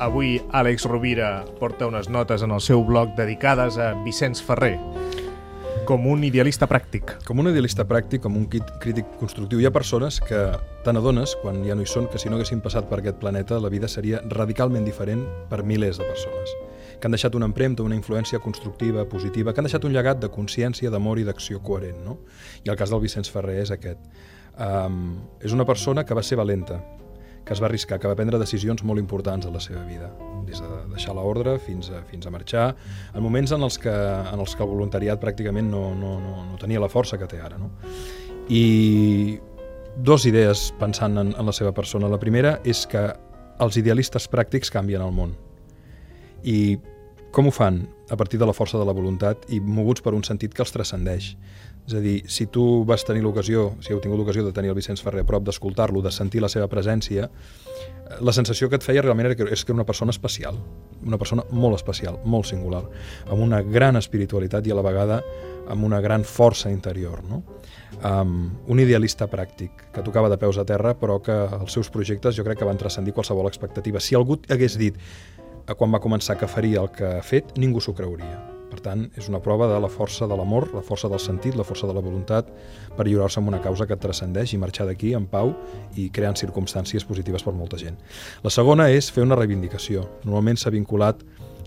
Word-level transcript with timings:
Avui 0.00 0.38
Àlex 0.56 0.86
Rovira 0.88 1.44
porta 1.58 1.84
unes 1.90 2.08
notes 2.08 2.40
en 2.40 2.54
el 2.56 2.62
seu 2.64 2.80
blog 2.88 3.12
dedicades 3.18 3.76
a 3.76 3.92
Vicenç 4.00 4.40
Ferrer 4.40 4.78
com 5.84 6.06
un 6.06 6.22
idealista 6.24 6.64
pràctic. 6.70 7.16
Com 7.26 7.42
un 7.42 7.50
idealista 7.50 7.84
pràctic, 7.84 8.22
com 8.24 8.36
un 8.38 8.46
crític 8.48 9.10
constructiu. 9.20 9.60
Hi 9.60 9.66
ha 9.68 9.72
persones 9.74 10.20
que 10.24 10.38
te 10.86 10.94
n'adones, 10.94 11.34
quan 11.42 11.60
ja 11.66 11.76
no 11.76 11.84
hi 11.84 11.88
són, 11.90 12.06
que 12.08 12.20
si 12.22 12.30
no 12.30 12.38
haguessin 12.38 12.62
passat 12.64 12.88
per 12.88 13.00
aquest 13.02 13.18
planeta, 13.20 13.58
la 13.60 13.68
vida 13.72 13.90
seria 13.92 14.22
radicalment 14.30 14.86
diferent 14.88 15.26
per 15.50 15.64
milers 15.66 16.00
de 16.00 16.08
persones 16.08 16.56
que 17.00 17.08
han 17.08 17.14
deixat 17.16 17.34
una 17.34 17.48
empremta, 17.48 17.82
una 17.82 17.96
influència 17.96 18.38
constructiva, 18.44 19.06
positiva, 19.08 19.54
que 19.54 19.62
han 19.62 19.66
deixat 19.66 19.86
un 19.88 19.94
llegat 19.94 20.20
de 20.20 20.28
consciència, 20.28 20.90
d'amor 20.92 21.18
i 21.18 21.24
d'acció 21.24 21.62
coherent. 21.64 22.02
No? 22.04 22.18
I 22.64 22.68
el 22.68 22.76
cas 22.76 22.92
del 22.92 23.00
Vicenç 23.00 23.32
Ferrer 23.32 23.56
és 23.62 23.72
aquest. 23.72 24.02
Um, 24.60 25.14
és 25.40 25.54
una 25.56 25.64
persona 25.64 26.04
que 26.04 26.16
va 26.16 26.22
ser 26.22 26.36
valenta, 26.36 26.76
que 27.50 27.54
es 27.56 27.60
va 27.60 27.66
arriscar, 27.66 27.96
que 27.98 28.06
va 28.06 28.14
prendre 28.14 28.38
decisions 28.38 28.84
molt 28.86 29.02
importants 29.02 29.42
a 29.42 29.50
la 29.50 29.58
seva 29.58 29.80
vida, 29.82 30.06
des 30.46 30.60
de 30.62 30.68
deixar 30.92 31.16
l'ordre 31.18 31.56
fins 31.58 31.88
a, 31.90 32.04
fins 32.06 32.28
a 32.28 32.30
marxar, 32.30 32.66
en 33.10 33.24
moments 33.24 33.50
en 33.56 33.66
els 33.66 33.74
que, 33.82 33.90
en 33.90 34.38
els 34.38 34.54
que 34.54 34.62
el 34.62 34.70
voluntariat 34.70 35.18
pràcticament 35.18 35.66
no, 35.66 35.88
no, 35.98 36.12
no, 36.22 36.44
no 36.46 36.60
tenia 36.62 36.78
la 36.78 36.86
força 36.92 37.18
que 37.18 37.26
té 37.26 37.40
ara. 37.42 37.58
No? 37.58 37.72
I 38.54 39.40
dos 39.98 40.28
idees 40.30 40.68
pensant 40.78 41.18
en, 41.18 41.34
en 41.34 41.50
la 41.50 41.56
seva 41.56 41.74
persona. 41.74 42.06
La 42.06 42.22
primera 42.22 42.60
és 42.62 42.84
que 42.86 43.02
els 43.66 43.80
idealistes 43.82 44.30
pràctics 44.30 44.70
canvien 44.70 45.02
el 45.02 45.10
món. 45.10 45.34
I 46.46 46.78
com 47.34 47.50
ho 47.50 47.56
fan? 47.56 47.82
A 48.14 48.18
partir 48.20 48.38
de 48.38 48.46
la 48.46 48.54
força 48.54 48.78
de 48.78 48.86
la 48.86 48.94
voluntat 48.94 49.50
i 49.50 49.58
moguts 49.58 50.06
per 50.06 50.14
un 50.14 50.22
sentit 50.22 50.54
que 50.54 50.62
els 50.62 50.70
transcendeix. 50.70 51.32
És 51.86 51.96
a 51.96 52.00
dir, 52.02 52.20
si 52.30 52.46
tu 52.46 52.84
vas 52.86 53.04
tenir 53.06 53.22
l'ocasió, 53.24 53.70
si 53.82 53.94
heu 53.94 54.00
tingut 54.02 54.20
l'ocasió 54.20 54.44
de 54.46 54.52
tenir 54.54 54.70
el 54.70 54.76
Vicenç 54.78 55.02
Ferrer 55.02 55.24
a 55.24 55.26
prop, 55.26 55.44
d'escoltar-lo, 55.46 56.02
de 56.04 56.12
sentir 56.14 56.42
la 56.42 56.50
seva 56.52 56.68
presència, 56.70 57.26
eh, 57.26 58.18
la 58.20 58.34
sensació 58.36 58.68
que 58.68 58.78
et 58.78 58.86
feia 58.86 59.02
realment 59.02 59.30
era 59.30 59.38
que 59.38 59.48
és 59.50 59.64
que 59.64 59.72
era 59.72 59.80
una 59.80 59.88
persona 59.88 60.14
especial, 60.14 60.60
una 61.06 61.18
persona 61.18 61.46
molt 61.50 61.78
especial, 61.80 62.20
molt 62.24 62.46
singular, 62.46 62.84
amb 63.26 63.40
una 63.40 63.62
gran 63.62 63.96
espiritualitat 63.96 64.66
i 64.66 64.74
a 64.74 64.78
la 64.78 64.86
vegada 64.86 65.22
amb 65.70 65.84
una 65.86 66.00
gran 66.00 66.24
força 66.26 66.70
interior. 66.70 67.22
No? 67.24 67.42
Um, 68.02 68.50
un 68.66 68.80
idealista 68.82 69.28
pràctic, 69.30 69.86
que 69.94 70.02
tocava 70.02 70.30
de 70.30 70.38
peus 70.38 70.58
a 70.58 70.66
terra, 70.66 70.96
però 70.98 71.20
que 71.22 71.36
els 71.60 71.72
seus 71.72 71.90
projectes 71.94 72.36
jo 72.36 72.46
crec 72.46 72.58
que 72.58 72.68
van 72.68 72.80
transcendir 72.80 73.14
qualsevol 73.14 73.48
expectativa. 73.50 74.02
Si 74.02 74.18
algú 74.18 74.40
hagués 74.50 74.78
dit 74.80 74.98
quan 75.78 75.92
va 75.94 76.02
començar 76.02 76.38
que 76.38 76.50
faria 76.50 76.80
el 76.82 76.90
que 76.90 77.18
ha 77.20 77.22
fet, 77.22 77.54
ningú 77.58 77.80
s'ho 77.80 77.94
creuria. 77.94 78.59
Per 78.80 78.86
tant, 78.94 79.02
és 79.20 79.26
una 79.28 79.42
prova 79.44 79.66
de 79.68 79.76
la 79.76 79.90
força 79.92 80.24
de 80.24 80.32
l'amor, 80.32 80.70
la 80.72 80.80
força 80.80 81.08
del 81.12 81.20
sentit, 81.20 81.52
la 81.52 81.66
força 81.68 81.84
de 81.84 81.92
la 81.92 82.00
voluntat 82.00 82.46
per 82.96 83.04
lliurar-se 83.04 83.36
amb 83.36 83.50
una 83.50 83.58
causa 83.60 83.84
que 83.84 83.98
transcendeix 84.00 84.54
i 84.56 84.60
marxar 84.62 84.86
d'aquí 84.88 85.10
en 85.12 85.26
pau 85.28 85.52
i 86.00 86.06
creant 86.08 86.38
circumstàncies 86.40 87.04
positives 87.04 87.44
per 87.44 87.52
molta 87.52 87.76
gent. 87.76 87.98
La 88.40 88.48
segona 88.48 88.88
és 88.88 89.10
fer 89.12 89.26
una 89.26 89.36
reivindicació. 89.36 90.06
Normalment 90.24 90.56
s'ha 90.62 90.72
vinculat 90.72 91.20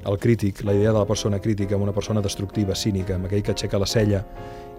el 0.10 0.18
crític, 0.18 0.64
la 0.66 0.74
idea 0.74 0.90
de 0.90 0.98
la 0.98 1.06
persona 1.06 1.38
crítica 1.38 1.78
amb 1.78 1.86
una 1.86 1.94
persona 1.94 2.26
destructiva, 2.26 2.74
cínica, 2.74 3.14
amb 3.14 3.30
aquell 3.30 3.46
que 3.46 3.54
aixeca 3.54 3.78
la 3.78 3.86
cella 3.94 4.24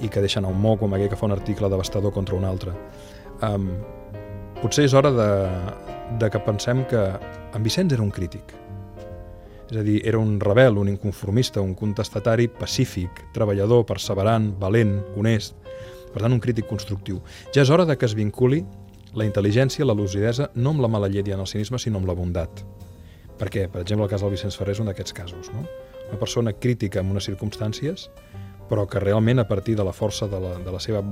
i 0.03 0.11
que 0.11 0.25
deixa 0.25 0.43
anar 0.43 0.51
un 0.51 0.59
moc, 0.61 0.83
amb 0.83 0.99
aquell 0.99 1.15
que 1.15 1.21
fa 1.23 1.31
un 1.31 1.39
article 1.39 1.71
devastador 1.71 2.11
contra 2.13 2.35
un 2.35 2.51
altre. 2.51 2.75
Um, 3.47 3.71
potser 4.59 4.89
és 4.91 4.99
hora 4.99 5.15
de, 5.15 5.31
de 6.19 6.35
que 6.35 6.43
pensem 6.43 6.83
que 6.91 7.07
en 7.55 7.63
Vicenç 7.63 7.95
era 7.95 8.03
un 8.03 8.11
crític, 8.11 8.57
és 9.71 9.77
a 9.81 9.83
dir, 9.83 10.01
era 10.05 10.19
un 10.21 10.39
rebel, 10.41 10.79
un 10.79 10.91
inconformista, 10.93 11.63
un 11.65 11.75
contestatari 11.75 12.49
pacífic, 12.49 13.25
treballador, 13.35 13.85
perseverant, 13.89 14.53
valent, 14.61 14.99
honest, 15.17 15.57
per 16.13 16.23
tant, 16.23 16.33
un 16.33 16.41
crític 16.43 16.69
constructiu. 16.71 17.21
Ja 17.55 17.65
és 17.65 17.71
hora 17.75 17.87
de 17.89 17.97
que 17.99 18.07
es 18.07 18.15
vinculi 18.15 18.63
la 19.15 19.27
intel·ligència, 19.27 19.87
la 19.87 19.97
lucidesa, 19.97 20.51
no 20.55 20.75
amb 20.75 20.83
la 20.85 20.91
mala 20.91 21.09
llet 21.11 21.29
i 21.29 21.35
en 21.35 21.43
el 21.43 21.51
cinisme, 21.51 21.79
sinó 21.79 22.01
amb 22.01 22.11
la 22.11 22.17
bondat. 22.19 22.65
Per 23.39 23.51
què? 23.51 23.67
Per 23.71 23.83
exemple, 23.83 24.07
el 24.07 24.13
cas 24.13 24.23
del 24.23 24.35
Vicenç 24.35 24.59
Ferrer 24.59 24.77
és 24.77 24.83
un 24.83 24.91
d'aquests 24.91 25.15
casos. 25.15 25.51
No? 25.55 25.65
Una 26.11 26.19
persona 26.21 26.53
crítica 26.55 27.03
en 27.03 27.11
unes 27.11 27.27
circumstàncies, 27.27 28.09
però 28.71 28.87
que 28.91 29.03
realment 29.03 29.43
a 29.43 29.49
partir 29.49 29.77
de 29.79 29.87
la 29.87 29.95
força 29.95 30.29
de 30.31 30.41
la, 30.41 30.55
de 30.63 30.73
la 30.73 30.81
seva 30.83 31.03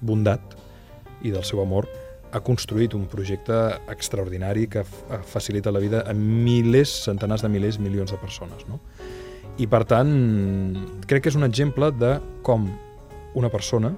bondat 0.00 0.56
i 1.22 1.32
del 1.32 1.44
seu 1.44 1.60
amor 1.60 1.88
ha 2.32 2.40
construït 2.46 2.94
un 2.94 3.06
projecte 3.10 3.56
extraordinari 3.90 4.68
que 4.70 4.84
facilita 5.26 5.72
la 5.72 5.82
vida 5.82 6.04
a 6.06 6.14
milers, 6.14 6.92
centenars 7.06 7.42
de 7.42 7.50
milers, 7.50 7.80
milions 7.82 8.12
de 8.12 8.18
persones. 8.20 8.66
No? 8.68 8.80
I 9.58 9.66
per 9.70 9.82
tant, 9.88 10.12
crec 11.10 11.24
que 11.24 11.32
és 11.32 11.38
un 11.38 11.44
exemple 11.44 11.90
de 11.92 12.14
com 12.46 12.68
una 13.38 13.50
persona 13.50 13.92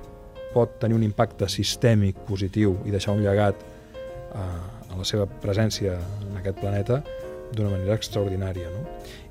pot 0.53 0.79
tenir 0.81 0.97
un 0.99 1.05
impacte 1.07 1.49
sistèmic 1.49 2.19
positiu 2.29 2.77
i 2.85 2.93
deixar 2.93 3.15
un 3.17 3.23
llegat 3.25 3.57
eh, 3.63 4.39
a 4.43 4.99
la 4.99 5.05
seva 5.09 5.27
presència 5.27 5.97
en 5.97 6.41
aquest 6.41 6.61
planeta 6.61 7.03
d'una 7.53 7.71
manera 7.73 7.97
extraordinària, 7.99 8.71
no? 8.73 8.83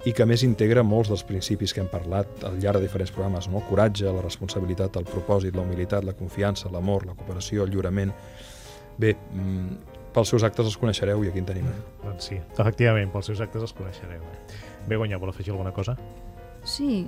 i 0.06 0.14
que 0.18 0.26
més 0.30 0.44
integra 0.46 0.84
molts 0.86 1.10
dels 1.10 1.24
principis 1.26 1.74
que 1.74 1.82
hem 1.82 1.90
parlat 1.90 2.46
al 2.46 2.58
llarg 2.62 2.80
de 2.80 2.88
diferents 2.88 3.14
programes, 3.14 3.48
no? 3.50 3.62
el 3.62 3.68
coratge, 3.70 4.06
la 4.10 4.22
responsabilitat, 4.22 4.98
el 4.98 5.10
propòsit, 5.10 5.58
la 5.58 5.66
humilitat, 5.66 6.06
la 6.06 6.18
confiança, 6.18 6.70
l'amor, 6.74 7.06
la 7.10 7.18
cooperació, 7.18 7.66
el 7.66 7.74
lliurament, 7.74 8.14
Bé, 8.98 9.16
mm, 9.34 9.92
pels 10.16 10.34
seus 10.34 10.44
actes 10.44 10.68
els 10.68 10.78
coneixereu 10.78 11.24
i 11.24 11.32
aquí 11.32 11.40
en 11.40 11.48
tenim. 11.48 11.68
Eh? 11.68 11.80
Doncs 12.04 12.28
sí, 12.32 12.40
efectivament, 12.58 13.12
pels 13.14 13.32
seus 13.32 13.42
actes 13.44 13.64
els 13.64 13.74
coneixereu. 13.74 14.22
Bé, 14.88 14.98
Guanyà, 14.98 15.20
vol 15.22 15.32
afegir 15.32 15.54
alguna 15.54 15.72
cosa? 15.72 15.96
Sí, 16.64 17.08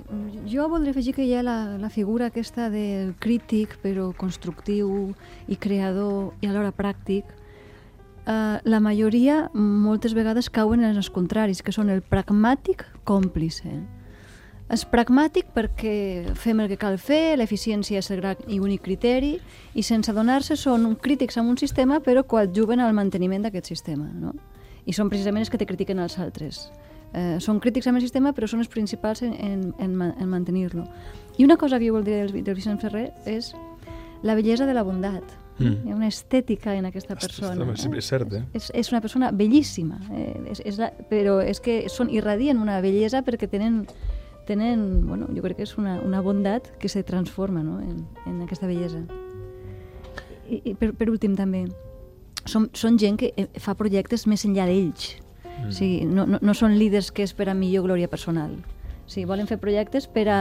jo 0.50 0.66
voldria 0.68 0.90
afegir 0.90 1.14
que 1.14 1.22
hi 1.22 1.34
ha 1.38 1.42
la, 1.46 1.76
la 1.78 1.90
figura 1.90 2.26
aquesta 2.32 2.66
del 2.72 3.12
crític, 3.22 3.76
però 3.84 4.08
constructiu 4.18 5.12
i 5.46 5.56
creador 5.56 6.32
i 6.42 6.50
alhora 6.50 6.72
pràctic. 6.74 7.28
Uh, 8.24 8.56
la 8.64 8.80
majoria, 8.80 9.50
moltes 9.54 10.14
vegades, 10.16 10.48
cauen 10.50 10.82
en 10.82 10.96
els 10.96 11.10
contraris, 11.12 11.60
que 11.62 11.74
són 11.76 11.92
el 11.92 12.00
pragmàtic 12.02 12.86
còmplice. 13.06 13.76
És 14.72 14.86
pragmàtic 14.88 15.50
perquè 15.52 16.32
fem 16.40 16.62
el 16.64 16.70
que 16.70 16.78
cal 16.80 16.96
fer, 16.96 17.36
l'eficiència 17.36 18.00
és 18.00 18.08
el 18.10 18.22
gran 18.22 18.48
i 18.48 18.60
únic 18.64 18.84
criteri, 18.86 19.34
i 19.76 19.84
sense 19.84 20.10
adonar-se 20.10 20.56
són 20.56 20.94
crítics 20.96 21.36
amb 21.38 21.52
un 21.52 21.60
sistema 21.60 22.00
però 22.00 22.24
coadjuven 22.24 22.80
al 22.80 22.96
manteniment 22.96 23.44
d'aquest 23.44 23.68
sistema. 23.68 24.08
No? 24.08 24.32
I 24.88 24.96
són 24.96 25.12
precisament 25.12 25.44
els 25.44 25.52
que 25.52 25.60
te 25.60 25.68
critiquen 25.68 26.00
els 26.00 26.16
altres. 26.18 26.64
Eh, 27.14 27.36
són 27.44 27.60
crítics 27.62 27.86
amb 27.86 28.00
el 28.00 28.02
sistema 28.02 28.32
però 28.34 28.48
són 28.50 28.64
els 28.64 28.72
principals 28.72 29.22
en, 29.22 29.36
en, 29.36 29.68
en, 29.78 29.94
en 30.10 30.28
mantenir-lo. 30.32 30.88
I 31.36 31.44
una 31.44 31.58
cosa 31.60 31.78
que 31.78 31.86
jo 31.86 31.94
voldria 31.94 32.24
del, 32.24 32.42
del 32.42 32.56
Vicent 32.56 32.80
Ferrer 32.80 33.10
és 33.28 33.52
la 34.24 34.34
bellesa 34.34 34.66
de 34.66 34.74
la 34.74 34.82
bondat. 34.82 35.22
Mm. 35.58 35.84
Hi 35.84 35.92
ha 35.92 35.94
una 35.94 36.08
estètica 36.08 36.72
en 36.74 36.88
aquesta 36.88 37.14
persona. 37.14 37.52
Ostres, 37.68 37.84
eh? 37.86 37.98
És 38.00 38.08
cert, 38.10 38.32
eh? 38.34 38.42
És, 38.58 38.72
és 38.74 38.90
una 38.90 39.00
persona 39.04 39.30
bellíssima, 39.30 40.00
eh? 40.10 40.32
és, 40.50 40.64
és 40.66 40.80
la, 40.80 40.88
però 41.10 41.36
és 41.44 41.60
que 41.62 41.84
són 41.92 42.10
irradien 42.10 42.58
una 42.58 42.80
bellesa 42.82 43.22
perquè 43.22 43.46
tenen 43.52 43.84
tenen, 44.46 45.06
bueno, 45.06 45.28
jo 45.34 45.42
crec 45.44 45.58
que 45.58 45.66
és 45.66 45.76
una, 45.80 45.98
una 46.04 46.20
bondat 46.24 46.70
que 46.78 46.88
se 46.88 47.02
transforma 47.02 47.62
no? 47.62 47.80
en, 47.80 48.04
en 48.26 48.42
aquesta 48.44 48.68
bellesa. 48.70 49.02
I, 50.48 50.60
i 50.60 50.74
per, 50.76 50.92
per 50.98 51.08
últim 51.10 51.36
també, 51.36 51.64
són, 52.44 52.68
són 52.76 52.98
gent 53.00 53.18
que 53.20 53.32
eh, 53.36 53.48
fa 53.60 53.76
projectes 53.78 54.26
més 54.30 54.44
enllà 54.48 54.66
d'ells. 54.68 55.14
Mm. 55.44 55.68
O 55.68 55.72
sigui, 55.72 56.04
no, 56.08 56.26
no, 56.28 56.40
no 56.42 56.54
són 56.56 56.76
líders 56.78 57.10
que 57.14 57.24
és 57.24 57.34
per 57.36 57.48
a 57.50 57.56
millor 57.56 57.86
glòria 57.88 58.10
personal. 58.12 58.56
O 59.04 59.10
sigui, 59.10 59.26
volen 59.28 59.48
fer 59.48 59.58
projectes 59.62 60.08
per 60.10 60.26
a, 60.32 60.40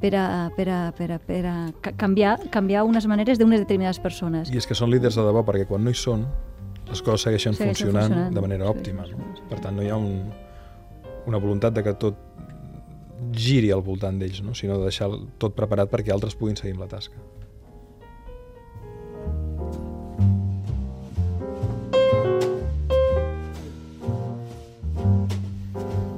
per 0.00 0.14
a, 0.18 0.26
per 0.56 0.68
a, 0.68 0.80
per 0.96 1.10
a, 1.14 1.18
per 1.18 1.42
a 1.50 1.56
canviar, 2.00 2.38
canviar 2.54 2.84
unes 2.88 3.06
maneres 3.10 3.40
d'unes 3.40 3.62
determinades 3.62 4.00
persones. 4.02 4.50
I 4.50 4.60
és 4.60 4.66
que 4.68 4.76
són 4.78 4.92
líders 4.92 5.18
de 5.18 5.26
debò, 5.26 5.44
perquè 5.46 5.66
quan 5.70 5.84
no 5.84 5.94
hi 5.94 5.98
són, 5.98 6.26
les 6.88 7.00
coses 7.00 7.28
segueixen, 7.28 7.56
segueixen 7.56 7.88
funcionant, 7.88 8.10
funcionant 8.10 8.34
de 8.34 8.44
manera 8.44 8.68
òptima. 8.70 9.06
Sí, 9.08 9.16
sí. 9.16 9.46
Per 9.50 9.60
tant, 9.64 9.76
no 9.78 9.84
hi 9.84 9.90
ha 9.92 9.98
un, 10.00 10.32
una 11.30 11.40
voluntat 11.40 11.76
de 11.76 11.84
que 11.86 11.94
tot 12.00 12.18
giri 13.32 13.70
al 13.74 13.82
voltant 13.86 14.18
d'ells, 14.20 14.42
no? 14.44 14.54
sinó 14.54 14.78
de 14.78 14.90
deixar 14.90 15.08
tot 15.38 15.56
preparat 15.56 15.90
perquè 15.92 16.12
altres 16.14 16.36
puguin 16.38 16.58
seguir 16.60 16.74
amb 16.76 16.84
la 16.86 16.90
tasca. 16.92 17.20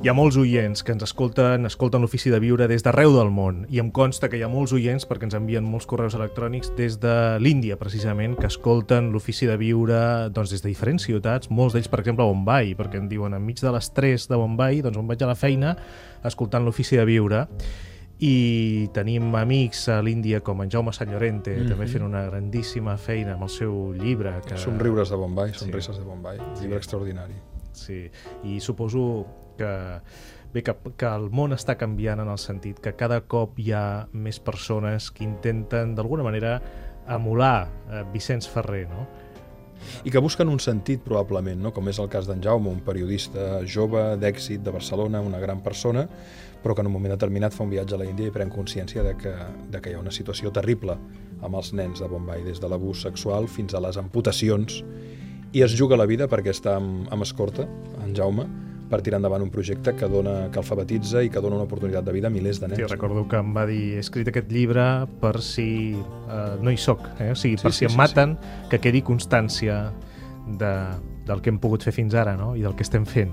Hi 0.07 0.11
ha 0.13 0.15
molts 0.15 0.37
oients 0.39 0.85
que 0.87 0.95
ens 0.95 1.03
escolten, 1.03 1.67
escolten 1.67 2.05
l'Ofici 2.05 2.31
de 2.31 2.39
Viure 2.39 2.69
des 2.71 2.85
d'arreu 2.87 3.11
del 3.11 3.33
món 3.35 3.65
i 3.75 3.81
em 3.83 3.89
consta 3.91 4.29
que 4.31 4.39
hi 4.39 4.45
ha 4.47 4.49
molts 4.53 4.71
oients 4.77 5.03
perquè 5.11 5.27
ens 5.27 5.35
envien 5.35 5.65
molts 5.67 5.89
correus 5.91 6.15
electrònics 6.15 6.71
des 6.79 7.01
de 7.03 7.15
l'Índia, 7.43 7.75
precisament, 7.81 8.37
que 8.39 8.47
escolten 8.47 9.09
l'Ofici 9.11 9.49
de 9.51 9.57
Viure 9.59 9.99
doncs, 10.31 10.53
des 10.55 10.63
de 10.63 10.71
diferents 10.71 11.09
ciutats, 11.09 11.51
molts 11.51 11.75
d'ells, 11.75 11.89
per 11.91 11.99
exemple, 12.05 12.23
a 12.23 12.31
Bombay, 12.31 12.77
perquè 12.79 13.01
em 13.03 13.09
diuen 13.11 13.35
enmig 13.35 13.59
de 13.59 13.73
les 13.75 13.91
3 13.97 14.29
de 14.31 14.39
Bombay, 14.39 14.79
doncs 14.87 15.03
on 15.03 15.11
vaig 15.11 15.27
a 15.27 15.33
la 15.33 15.35
feina 15.35 15.75
escoltant 16.31 16.63
l'Ofici 16.63 17.03
de 17.03 17.09
Viure 17.11 17.43
i 18.23 18.87
tenim 18.95 19.35
amics 19.35 19.89
a 19.91 19.99
l'Índia 20.07 20.39
com 20.39 20.63
en 20.63 20.71
Jaume 20.71 20.95
Sant 20.95 21.11
Llorente, 21.11 21.51
mm 21.51 21.65
-hmm. 21.65 21.75
també 21.75 21.89
fent 21.89 22.07
una 22.07 22.23
grandíssima 22.31 22.97
feina 22.97 23.35
amb 23.35 23.43
el 23.43 23.51
seu 23.51 23.93
llibre. 23.93 24.39
Que... 24.47 24.57
Somriures 24.57 25.11
de 25.11 25.17
Bombay, 25.17 25.53
Sonrises 25.53 25.97
sí. 25.97 26.01
de 26.01 26.07
Bombay, 26.07 26.39
llibre 26.61 26.79
sí. 26.79 26.85
extraordinari. 26.87 27.56
Sí, 27.77 28.07
i 28.45 28.59
suposo 28.65 29.27
que 29.59 29.71
bé, 30.55 30.63
que, 30.65 30.75
que 30.97 31.09
el 31.11 31.29
món 31.31 31.53
està 31.57 31.77
canviant 31.79 32.23
en 32.23 32.33
el 32.33 32.41
sentit 32.41 32.81
que 32.83 32.95
cada 32.97 33.21
cop 33.29 33.61
hi 33.61 33.73
ha 33.77 34.07
més 34.13 34.41
persones 34.41 35.11
que 35.13 35.25
intenten 35.27 35.95
d'alguna 35.97 36.25
manera 36.27 36.59
emular 37.13 37.69
eh, 37.91 38.03
Vicenç 38.13 38.49
Ferrer, 38.51 38.87
no? 38.91 39.07
i 40.05 40.11
que 40.11 40.23
busquen 40.23 40.49
un 40.49 40.61
sentit 40.63 41.03
probablement, 41.05 41.59
no? 41.63 41.73
com 41.75 41.89
és 41.91 42.01
el 42.03 42.09
cas 42.13 42.27
d'en 42.29 42.41
Jaume, 42.43 42.73
un 42.73 42.81
periodista 42.87 43.61
jove, 43.69 44.03
d'èxit, 44.21 44.63
de 44.65 44.73
Barcelona, 44.75 45.21
una 45.21 45.41
gran 45.43 45.61
persona, 45.63 46.07
però 46.63 46.75
que 46.75 46.83
en 46.83 46.91
un 46.91 46.97
moment 46.97 47.13
determinat 47.13 47.55
fa 47.55 47.67
un 47.67 47.71
viatge 47.71 47.95
a 47.95 48.01
la 48.01 48.09
Índia 48.09 48.31
i 48.31 48.35
pren 48.35 48.51
consciència 48.51 49.05
de 49.07 49.15
que, 49.21 49.35
de 49.71 49.83
que 49.83 49.93
hi 49.93 49.99
ha 49.99 50.03
una 50.03 50.15
situació 50.15 50.51
terrible 50.55 50.97
amb 51.45 51.61
els 51.61 51.73
nens 51.77 52.01
de 52.03 52.09
Bombay, 52.11 52.43
des 52.47 52.63
de 52.63 52.71
l'abús 52.73 53.05
sexual 53.07 53.47
fins 53.53 53.77
a 53.77 53.83
les 53.85 54.01
amputacions, 54.01 54.81
i 55.57 55.63
es 55.65 55.73
juga 55.73 55.97
la 55.97 56.05
vida 56.05 56.27
perquè 56.29 56.53
està 56.53 56.75
amb, 56.77 57.07
amb 57.09 57.25
escorta, 57.25 57.65
en 58.05 58.13
Jaume, 58.17 58.45
per 58.91 59.01
tirar 59.03 59.19
endavant 59.19 59.41
un 59.43 59.49
projecte 59.51 59.95
que 59.97 60.09
dona 60.13 60.51
que 60.53 60.61
alfabetitza 60.61 61.23
i 61.25 61.31
que 61.33 61.41
dona 61.41 61.57
una 61.57 61.65
oportunitat 61.65 62.05
de 62.05 62.13
vida 62.13 62.29
a 62.29 62.35
milers 62.35 62.61
de 62.61 62.69
nens. 62.69 62.83
Sí, 62.83 62.91
recordo 62.93 63.25
que 63.31 63.41
em 63.41 63.55
va 63.57 63.65
dir, 63.67 63.97
he 63.97 64.03
escrit 64.05 64.29
aquest 64.29 64.53
llibre 64.53 64.85
per 65.23 65.41
si 65.43 65.97
uh, 65.97 66.59
no 66.61 66.71
hi 66.71 66.77
soc, 66.77 67.09
eh? 67.17 67.33
o 67.33 67.39
sigui, 67.39 67.57
per 67.63 67.73
sí, 67.73 67.81
si 67.81 67.87
sí, 67.87 67.89
em 67.89 67.97
maten, 67.99 68.37
sí, 68.37 68.53
sí. 68.53 68.69
que 68.75 68.83
quedi 68.85 69.03
constància 69.07 69.81
de, 70.61 70.75
del 71.27 71.41
que 71.41 71.51
hem 71.55 71.59
pogut 71.63 71.89
fer 71.89 71.97
fins 71.97 72.15
ara 72.15 72.37
no? 72.37 72.53
i 72.55 72.63
del 72.67 72.77
que 72.77 72.85
estem 72.85 73.09
fent. 73.09 73.25